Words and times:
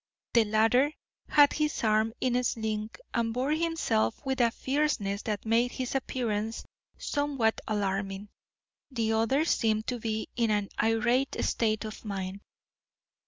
The 0.33 0.45
latter 0.45 0.93
had 1.29 1.53
his 1.53 1.83
arm 1.83 2.13
in 2.19 2.35
a 2.35 2.43
sling, 2.43 2.89
and 3.13 3.31
bore 3.31 3.51
himself 3.51 4.19
with 4.25 4.41
a 4.41 4.49
fierceness 4.49 5.21
that 5.21 5.45
made 5.45 5.73
his 5.73 5.93
appearance 5.93 6.63
somewhat 6.97 7.61
alarming; 7.67 8.29
the 8.89 9.13
other 9.13 9.45
seemed 9.45 9.85
to 9.85 9.99
be 9.99 10.27
in 10.35 10.49
an 10.49 10.69
irate 10.81 11.35
state 11.45 11.85
of 11.85 12.03
mind. 12.03 12.41